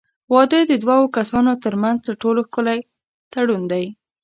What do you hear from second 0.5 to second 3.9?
د دوو کسانو ترمنځ تر ټولو ښکلی تړون دی.